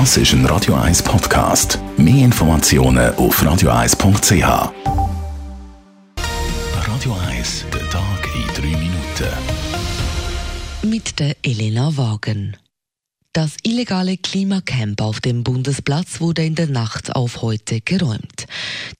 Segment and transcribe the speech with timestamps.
[0.00, 1.78] Das ist ein Radio 1 Podcast.
[1.96, 4.72] Mehr Informationen auf radio1.ch.
[6.88, 9.30] Radio 1, der Tag in drei Minuten.
[10.82, 12.56] Mit der Elena Wagen.
[13.34, 18.46] Das illegale Klimacamp auf dem Bundesplatz wurde in der Nacht auf heute geräumt.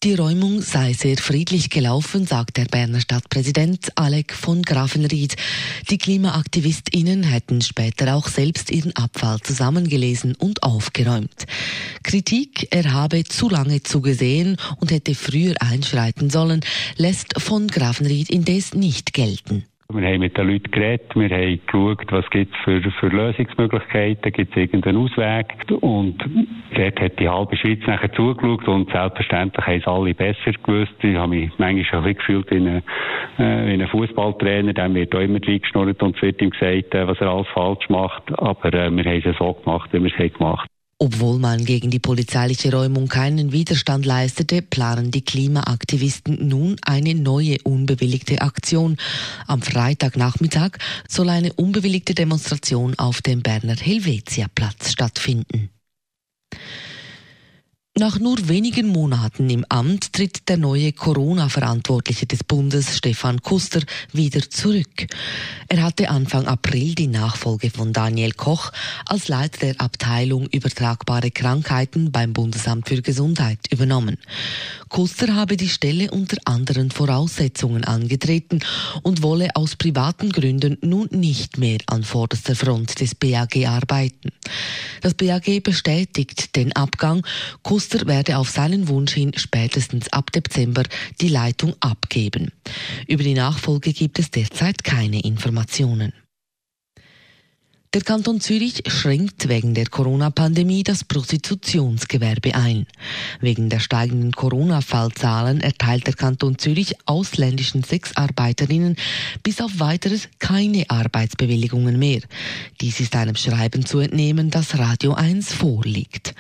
[0.03, 5.37] Die Räumung sei sehr friedlich gelaufen, sagt der Berner Stadtpräsident Alec von Grafenried.
[5.89, 11.47] Die KlimaaktivistInnen hätten später auch selbst ihren Abfall zusammengelesen und aufgeräumt.
[12.03, 16.63] Kritik, er habe zu lange zugesehen und hätte früher einschreiten sollen,
[16.97, 19.65] lässt von Grafenried indes nicht gelten.
[19.95, 24.33] Wir haben mit den Leuten geredet, wir haben geschaut, was gibt es für, für Lösungsmöglichkeiten,
[24.33, 25.47] gibt es irgendeinen Ausweg.
[25.81, 26.19] Und
[26.75, 30.95] dort hat die halbe Schweiz nachher zugeschaut und selbstverständlich haben es alle besser gewusst.
[31.01, 32.83] Ich habe mich manchmal auch gefühlt wie ein,
[33.39, 33.43] äh,
[33.75, 37.29] ein Fußballtrainer, dem wird auch immer reingeschnurrt und es wird ihm gesagt, äh, was er
[37.29, 38.37] alles falsch macht.
[38.37, 40.74] Aber äh, wir haben es so gemacht, wie wir es gemacht haben.
[40.99, 47.59] Obwohl man gegen die polizeiliche Räumung keinen Widerstand leistete, planen die Klimaaktivisten nun eine neue
[47.65, 48.97] unbewilligte Aktion.
[49.47, 50.79] Am Freitagnachmittag
[51.09, 55.71] soll eine unbewilligte Demonstration auf dem Berner Helvetia-Platz stattfinden.
[57.97, 64.51] Nach nur wenigen Monaten im Amt tritt der neue Corona-Verantwortliche des Bundes, Stefan Kuster, wieder
[64.51, 65.07] zurück.
[65.69, 68.73] Er hatte Anfang April die Nachfolge von Daniel Koch
[69.07, 74.19] als Leiter der Abteilung übertragbare Krankheiten beim Bundesamt für Gesundheit übernommen.
[74.95, 78.61] Kuster habe die Stelle unter anderen Voraussetzungen angetreten
[79.03, 84.31] und wolle aus privaten Gründen nun nicht mehr an vorderster Front des BAG arbeiten.
[85.01, 87.27] Das BAG bestätigt den Abgang.
[87.65, 90.85] Kuster werde auf seinen Wunsch hin spätestens ab Dezember
[91.21, 92.53] die Leitung abgeben.
[93.09, 96.13] Über die Nachfolge gibt es derzeit keine Informationen.
[97.95, 102.89] Der Kanton Zürich schränkt wegen der Corona-Pandemie das Prostitutionsgewerbe ein.
[103.41, 108.97] Wegen der steigenden Corona-Fallzahlen erteilt der Kanton Zürich ausländischen Sexarbeiterinnen
[109.45, 112.23] bis auf weiteres keine Arbeitsbewilligungen mehr.
[112.81, 116.35] Dies ist einem Schreiben zu entnehmen, das Radio 1 vorliegt.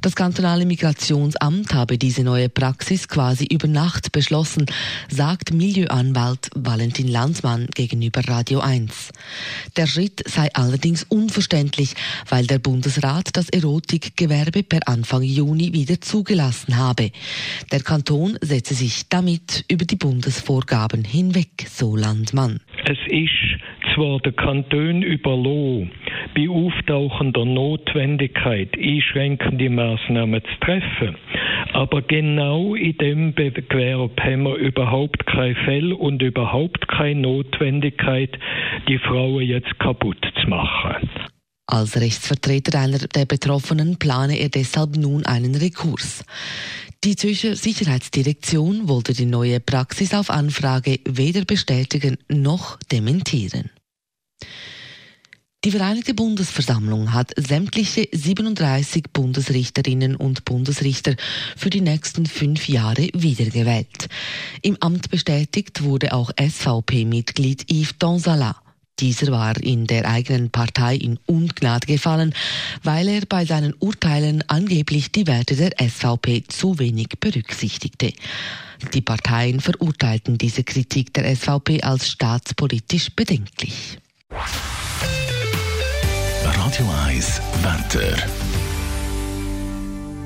[0.00, 4.64] Das kantonale Migrationsamt habe diese neue Praxis quasi über Nacht beschlossen,
[5.10, 9.10] sagt Milieuanwalt Valentin Landsmann gegenüber Radio 1.
[9.76, 11.94] Der Schritt sei allerdings allerdings unverständlich,
[12.28, 17.10] weil der Bundesrat das Erotikgewerbe per Anfang Juni wieder zugelassen habe.
[17.72, 22.60] Der Kanton setze sich damit über die Bundesvorgaben hinweg, so Landmann.
[22.84, 25.90] Es ist zwar der Kanton überlassen,
[26.34, 31.16] bei auftauchender Notwendigkeit einschränkende Maßnahmen zu treffen.
[31.72, 38.38] Aber genau in dem Gewerbe haben wir überhaupt kein Fell und überhaupt keine Notwendigkeit,
[38.88, 41.08] die Frauen jetzt kaputt zu machen.
[41.66, 46.24] Als Rechtsvertreter einer der Betroffenen plane er deshalb nun einen Rekurs.
[47.04, 53.70] Die Zürcher Sicherheitsdirektion wollte die neue Praxis auf Anfrage weder bestätigen noch dementieren.
[55.64, 61.14] Die Vereinigte Bundesversammlung hat sämtliche 37 Bundesrichterinnen und Bundesrichter
[61.56, 64.08] für die nächsten fünf Jahre wiedergewählt.
[64.60, 68.56] Im Amt bestätigt wurde auch SVP-Mitglied Yves Donzala.
[69.00, 72.34] Dieser war in der eigenen Partei in Ungnade gefallen,
[72.82, 78.12] weil er bei seinen Urteilen angeblich die Werte der SVP zu wenig berücksichtigte.
[78.92, 83.98] Die Parteien verurteilten diese Kritik der SVP als staatspolitisch bedenklich.
[86.74, 88.16] Radio 1 Wetter.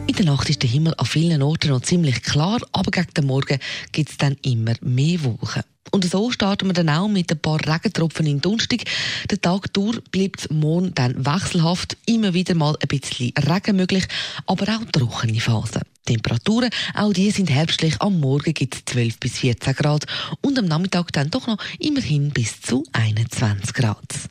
[0.06, 3.26] In der Nacht ist der Himmel an vielen Orten noch ziemlich klar, aber gegen den
[3.26, 3.58] Morgen
[3.92, 5.62] gibt es dann immer mehr Wolken.
[5.90, 8.84] Und so starten wir dann auch mit ein paar Regentropfen in Dunstig.
[9.30, 14.06] Der Tag durch bleibt morgen dann wechselhaft, immer wieder mal ein bisschen Regen möglich,
[14.46, 15.82] aber auch trockene Phasen.
[16.06, 18.00] Temperaturen, auch die sind herbstlich.
[18.00, 20.06] Am Morgen gibt es 12 bis 14 Grad
[20.40, 24.30] und am Nachmittag dann doch noch immerhin bis zu 21 Grad.